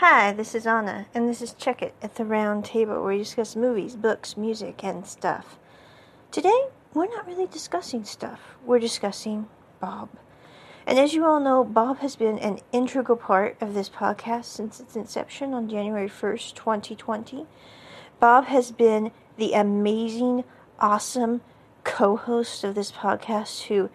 [0.00, 3.18] Hi, this is Anna, and this is Check It at the Round Table, where we
[3.18, 5.58] discuss movies, books, music, and stuff.
[6.30, 9.46] Today, we're not really discussing stuff, we're discussing
[9.78, 10.08] Bob.
[10.86, 14.80] And as you all know, Bob has been an integral part of this podcast since
[14.80, 17.46] its inception on January 1st, 2020.
[18.18, 20.44] Bob has been the amazing,
[20.78, 21.42] awesome
[21.84, 23.90] co host of this podcast who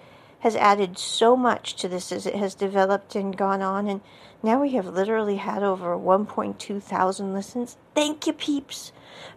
[0.45, 3.87] has added so much to this as it has developed and gone on.
[3.87, 4.01] And
[4.43, 7.77] now we have literally had over 1.2 thousand listens.
[7.95, 8.91] Thank you, peeps.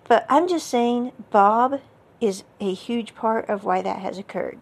[0.07, 1.81] But I'm just saying, Bob
[2.21, 4.59] is a huge part of why that has occurred.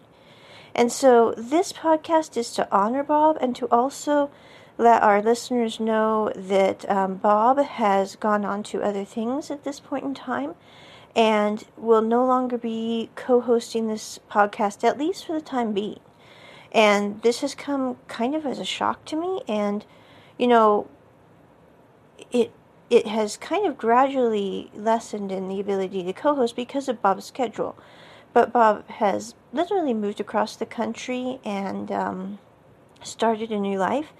[0.73, 4.31] And so this podcast is to honor Bob and to also
[4.77, 9.81] let our listeners know that um, Bob has gone on to other things at this
[9.81, 10.55] point in time
[11.13, 15.99] and will no longer be co hosting this podcast, at least for the time being.
[16.71, 19.41] And this has come kind of as a shock to me.
[19.47, 19.85] And,
[20.37, 20.89] you know,
[22.31, 22.51] it
[22.89, 27.25] it has kind of gradually lessened in the ability to co host because of Bob's
[27.25, 27.77] schedule.
[28.33, 32.39] But Bob has literally moved across the country and um,
[33.03, 34.13] started a new life.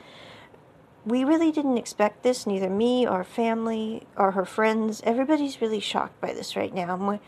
[1.06, 5.02] We really didn't expect this, neither me or family or her friends.
[5.06, 7.20] Everybody's really shocked by this right now.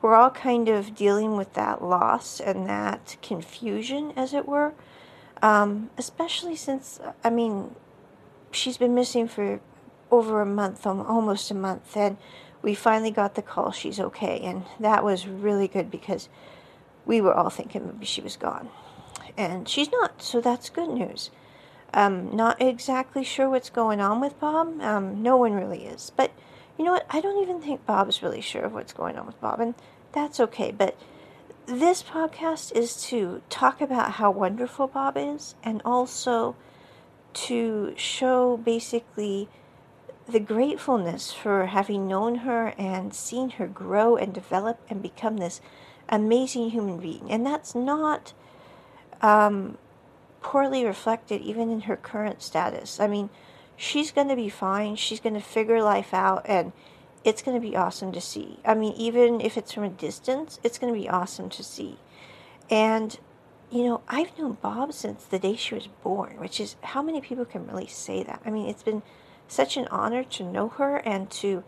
[0.00, 4.74] We're, all kind of dealing with that loss and that confusion, as it were.
[5.42, 7.74] Um, especially since, I mean,
[8.50, 9.60] she's been missing for
[10.10, 12.16] over a month, almost a month, and
[12.62, 14.40] we finally got the call she's okay.
[14.40, 16.28] And that was really good because
[17.06, 18.68] we were all thinking maybe she was gone.
[19.36, 21.30] And she's not, so that's good news.
[21.94, 24.80] Um, not exactly sure what's going on with Bob.
[24.80, 26.12] Um, no one really is.
[26.14, 26.32] But
[26.78, 27.06] you know what?
[27.10, 29.74] I don't even think Bob's really sure of what's going on with Bob, and
[30.12, 30.70] that's okay.
[30.70, 30.96] But
[31.66, 36.56] this podcast is to talk about how wonderful Bob is and also
[37.34, 39.48] to show basically
[40.28, 45.60] the gratefulness for having known her and seen her grow and develop and become this
[46.08, 47.30] amazing human being.
[47.30, 48.32] And that's not
[49.20, 49.78] um,
[50.40, 53.00] poorly reflected even in her current status.
[53.00, 53.30] I mean,
[53.78, 54.96] she's going to be fine.
[54.96, 56.72] She's going to figure life out and
[57.24, 58.58] it's going to be awesome to see.
[58.64, 61.98] I mean, even if it's from a distance, it's going to be awesome to see.
[62.68, 63.18] And,
[63.70, 67.20] you know, I've known Bob since the day she was born, which is how many
[67.20, 68.42] people can really say that?
[68.44, 69.02] I mean, it's been
[69.46, 71.62] such an honor to know her and to,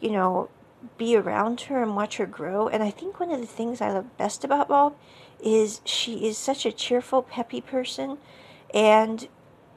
[0.00, 0.48] you know,
[0.96, 2.68] be around her and watch her grow.
[2.68, 4.96] And I think one of the things I love best about Bob
[5.42, 8.18] is she is such a cheerful, peppy person.
[8.72, 9.28] And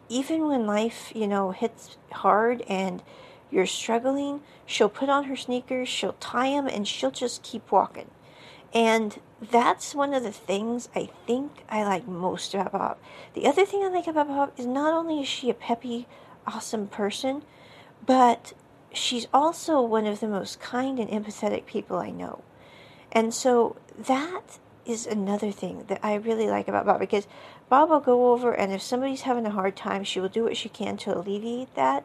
[0.10, 3.02] even when life, you know, hits hard and
[3.52, 8.10] you're struggling, she'll put on her sneakers, she'll tie them, and she'll just keep walking.
[8.74, 12.98] And that's one of the things I think I like most about Bob.
[13.34, 16.08] The other thing I like about Bob is not only is she a peppy,
[16.46, 17.44] awesome person,
[18.06, 18.54] but
[18.94, 22.44] she's also one of the most kind and empathetic people I know.
[23.12, 27.28] And so that is another thing that I really like about Bob because
[27.70, 30.58] Bob will go over and if somebody's having a hard time, she will do what
[30.58, 32.04] she can to alleviate that.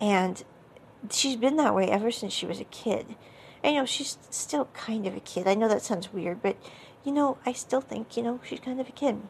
[0.00, 0.44] And
[1.10, 3.16] she's been that way ever since she was a kid.
[3.64, 5.48] I know, she's still kind of a kid.
[5.48, 6.56] I know that sounds weird, but,
[7.04, 9.22] you know, I still think, you know, she's kind of a kid.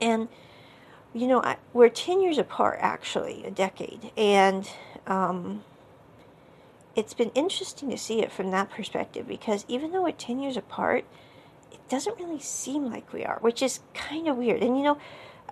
[0.00, 0.28] And,
[1.12, 4.12] you know, I, we're 10 years apart, actually, a decade.
[4.16, 4.70] And
[5.06, 5.64] um,
[6.94, 10.56] it's been interesting to see it from that perspective because even though we're 10 years
[10.56, 11.04] apart,
[11.72, 14.62] it doesn't really seem like we are, which is kind of weird.
[14.62, 14.98] And, you know,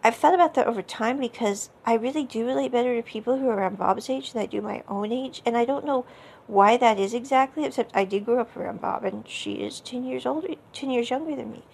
[0.03, 3.49] I've thought about that over time because I really do relate better to people who
[3.49, 5.43] are around Bob's age than I do my own age.
[5.45, 6.07] And I don't know
[6.47, 10.05] why that is exactly, except I did grow up around Bob and she is 10
[10.05, 11.65] years older, 10 years younger than me.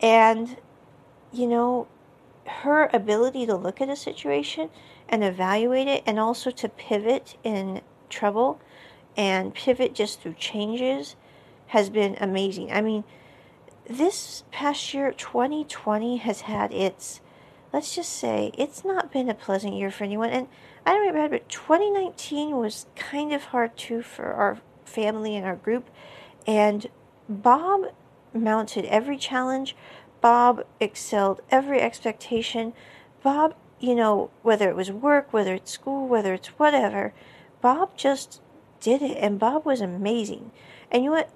[0.00, 0.56] And,
[1.32, 1.88] you know,
[2.46, 4.70] her ability to look at a situation
[5.08, 8.60] and evaluate it and also to pivot in trouble
[9.16, 11.16] and pivot just through changes
[11.68, 12.70] has been amazing.
[12.70, 13.04] I mean,
[13.88, 17.20] this past year, 2020, has had its
[17.72, 20.30] let's just say it's not been a pleasant year for anyone.
[20.30, 20.48] And
[20.84, 25.56] I don't remember, but 2019 was kind of hard too for our family and our
[25.56, 25.90] group.
[26.46, 26.86] And
[27.28, 27.92] Bob
[28.32, 29.76] mounted every challenge.
[30.20, 32.72] Bob excelled every expectation.
[33.22, 37.12] Bob, you know, whether it was work, whether it's school, whether it's whatever,
[37.60, 38.40] Bob just
[38.80, 39.18] did it.
[39.18, 40.50] And Bob was amazing.
[40.90, 41.30] And you know what?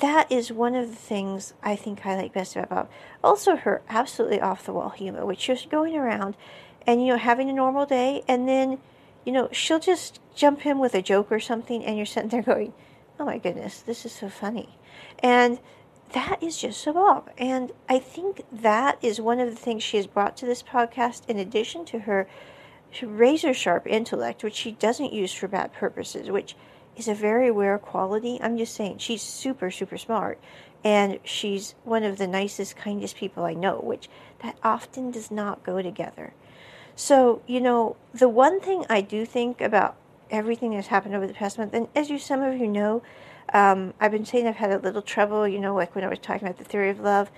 [0.00, 2.90] That is one of the things I think I like best about Bob.
[3.22, 6.36] Also, her absolutely off the wall humor, which she's going around
[6.86, 8.78] and, you know, having a normal day, and then,
[9.24, 12.42] you know, she'll just jump in with a joke or something, and you're sitting there
[12.42, 12.72] going,
[13.18, 14.78] oh my goodness, this is so funny.
[15.22, 15.60] And
[16.12, 17.30] that is just so Bob.
[17.36, 21.28] And I think that is one of the things she has brought to this podcast,
[21.28, 22.26] in addition to her
[23.02, 26.56] razor sharp intellect, which she doesn't use for bad purposes, which
[26.96, 28.38] is a very rare quality.
[28.42, 30.38] I'm just saying, she's super, super smart.
[30.82, 34.08] And she's one of the nicest, kindest people I know, which
[34.42, 36.32] that often does not go together.
[36.96, 39.96] So, you know, the one thing I do think about
[40.30, 43.02] everything that's happened over the past month, and as you, some of you know,
[43.52, 46.18] um, I've been saying I've had a little trouble, you know, like when I was
[46.18, 47.30] talking about the theory of love.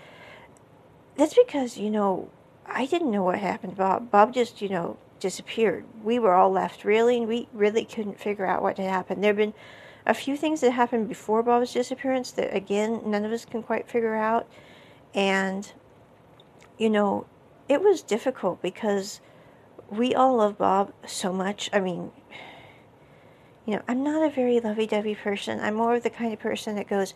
[1.17, 2.31] That's because, you know,
[2.67, 4.11] I didn't know what happened to Bob.
[4.11, 5.85] Bob just, you know, disappeared.
[6.03, 7.27] We were all left reeling.
[7.27, 9.23] We really couldn't figure out what had happened.
[9.23, 9.55] There have been
[10.05, 13.89] a few things that happened before Bob's disappearance that, again, none of us can quite
[13.89, 14.47] figure out.
[15.15, 15.73] And,
[16.77, 17.27] you know,
[17.69, 19.21] it was difficult because
[19.89, 21.71] we all love Bob so much.
[21.73, 22.11] I mean,
[23.65, 25.61] you know, I'm not a very lovey dovey person.
[25.61, 27.15] I'm more of the kind of person that goes,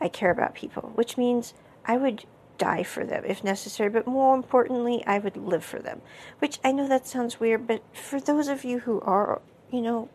[0.00, 1.54] I care about people, which means
[1.84, 2.24] I would
[2.58, 6.02] die for them if necessary, but more importantly, I would live for them.
[6.40, 9.40] Which I know that sounds weird, but for those of you who are,
[9.70, 10.08] you know,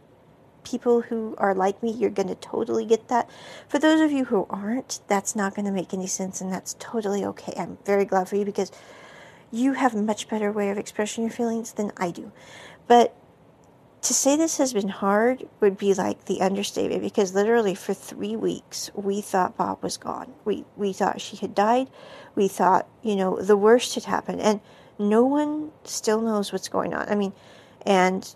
[0.64, 3.30] people who are like me, you're going to totally get that.
[3.68, 6.76] For those of you who aren't, that's not going to make any sense, and that's
[6.80, 7.54] totally okay.
[7.58, 8.72] I'm very glad for you because
[9.52, 12.32] you have a much better way of expressing your feelings than I do.
[12.88, 13.16] But
[14.04, 18.36] to say this has been hard would be like the understatement because literally for three
[18.36, 20.34] weeks we thought Bob was gone.
[20.44, 21.90] We we thought she had died.
[22.36, 24.60] We thought you know the worst had happened, and
[25.00, 27.08] no one still knows what's going on.
[27.08, 27.34] I mean,
[27.86, 28.36] and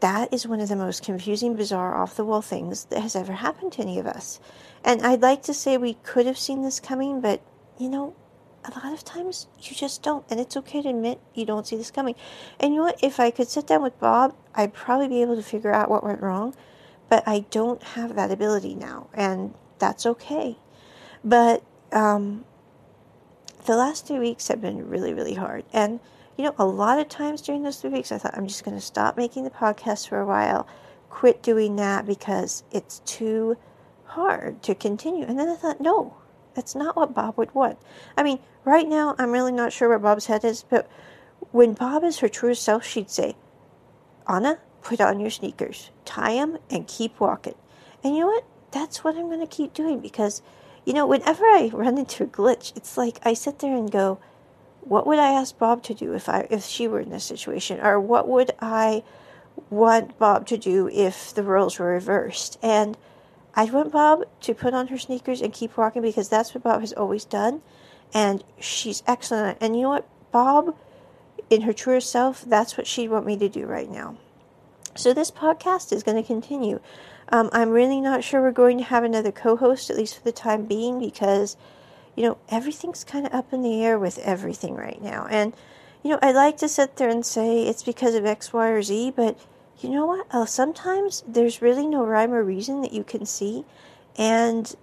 [0.00, 3.32] that is one of the most confusing, bizarre, off the wall things that has ever
[3.32, 4.40] happened to any of us.
[4.84, 7.40] And I'd like to say we could have seen this coming, but
[7.78, 8.14] you know,
[8.64, 10.24] a lot of times you just don't.
[10.30, 12.14] And it's okay to admit you don't see this coming.
[12.58, 13.02] And you know what?
[13.02, 16.04] If I could sit down with Bob, I'd probably be able to figure out what
[16.04, 16.54] went wrong.
[17.08, 19.08] But I don't have that ability now.
[19.12, 20.56] And that's okay.
[21.22, 21.62] But
[21.92, 22.44] um,
[23.66, 25.64] the last three weeks have been really, really hard.
[25.72, 26.00] And,
[26.36, 28.76] you know, a lot of times during those three weeks, I thought I'm just going
[28.76, 30.66] to stop making the podcast for a while,
[31.10, 33.56] quit doing that because it's too
[34.04, 35.24] hard to continue.
[35.26, 36.16] And then I thought, no,
[36.54, 37.78] that's not what Bob would want.
[38.16, 40.88] I mean, right now, I'm really not sure where Bob's head is, but
[41.50, 43.36] when Bob is her truest self, she'd say,
[44.28, 47.54] Anna, put on your sneakers, tie them, and keep walking.
[48.02, 48.44] And you know what?
[48.70, 50.42] That's what I'm going to keep doing because,
[50.84, 54.18] you know, whenever I run into a glitch, it's like I sit there and go,
[54.80, 57.80] what would I ask Bob to do if I if she were in this situation,
[57.80, 59.02] or what would I
[59.70, 62.58] want Bob to do if the roles were reversed?
[62.62, 62.96] And
[63.56, 66.80] I want Bob to put on her sneakers and keep walking because that's what Bob
[66.80, 67.62] has always done.
[68.12, 69.58] And she's excellent.
[69.60, 70.08] And you know what?
[70.32, 70.76] Bob,
[71.50, 74.16] in her truest self, that's what she'd want me to do right now.
[74.96, 76.80] So this podcast is going to continue.
[77.28, 80.22] Um, I'm really not sure we're going to have another co host, at least for
[80.22, 81.56] the time being, because,
[82.16, 85.26] you know, everything's kind of up in the air with everything right now.
[85.30, 85.54] And,
[86.02, 88.82] you know, I like to sit there and say it's because of X, Y, or
[88.82, 89.38] Z, but
[89.80, 90.26] you know what?
[90.30, 93.64] Uh, sometimes there's really no rhyme or reason that you can see,
[94.16, 94.74] and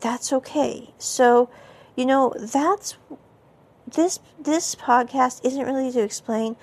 [0.00, 0.90] that's okay.
[0.98, 1.48] So,
[1.96, 2.96] you know, that's
[3.86, 6.56] this this podcast isn't really to explain,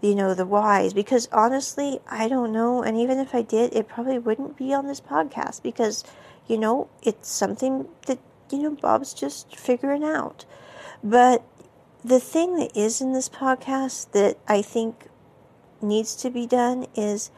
[0.00, 3.88] you know, the whys because honestly, I don't know, and even if I did, it
[3.88, 6.04] probably wouldn't be on this podcast because,
[6.46, 8.18] you know, it's something that
[8.50, 10.44] you know Bob's just figuring out.
[11.02, 11.42] But
[12.04, 15.06] the thing that is in this podcast that I think
[15.82, 17.30] needs to be done is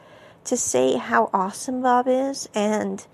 [0.45, 3.05] to say how awesome Bob is and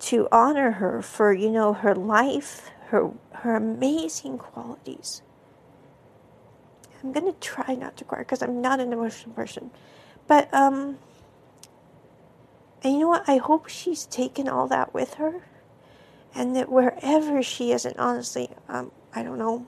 [0.00, 5.22] to honor her for, you know, her life, her her amazing qualities.
[7.02, 9.70] I'm to try not to cry because I'm not an emotional person.
[10.26, 10.98] But um
[12.82, 13.28] and you know what?
[13.28, 15.44] I hope she's taken all that with her
[16.34, 19.66] and that wherever she is and honestly, um I don't know,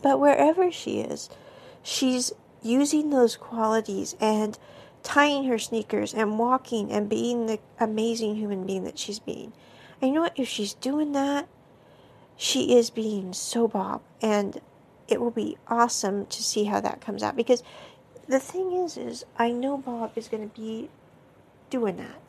[0.00, 1.28] but wherever she is,
[1.82, 2.32] she's
[2.62, 4.58] using those qualities and
[5.02, 9.52] tying her sneakers and walking and being the amazing human being that she's being.
[10.00, 10.38] And you know what?
[10.38, 11.48] If she's doing that,
[12.36, 14.02] she is being so Bob.
[14.20, 14.60] And
[15.08, 17.36] it will be awesome to see how that comes out.
[17.36, 17.62] Because
[18.28, 20.90] the thing is, is I know Bob is going to be
[21.70, 22.25] doing that.